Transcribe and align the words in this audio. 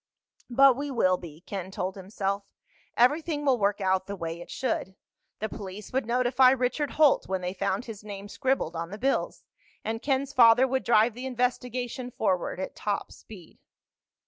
But 0.49 0.75
we 0.75 0.89
will 0.89 1.17
be, 1.17 1.41
Ken 1.41 1.69
told 1.69 1.93
himself. 1.93 2.43
Everything 2.97 3.45
will 3.45 3.59
work 3.59 3.79
out 3.79 4.07
the 4.07 4.15
way 4.15 4.41
it 4.41 4.49
should. 4.49 4.95
The 5.37 5.47
police 5.47 5.93
would 5.93 6.07
notify 6.07 6.49
Richard 6.49 6.93
Holt 6.97 7.27
when 7.27 7.41
they 7.41 7.53
found 7.53 7.85
his 7.85 8.03
name 8.03 8.27
scribbled 8.27 8.75
on 8.75 8.89
the 8.89 8.97
bills, 8.97 9.43
and 9.85 10.01
Ken's 10.01 10.33
father 10.33 10.67
would 10.67 10.83
drive 10.83 11.13
the 11.13 11.27
investigation 11.27 12.09
forward 12.09 12.59
at 12.59 12.75
top 12.75 13.11
speed. 13.11 13.59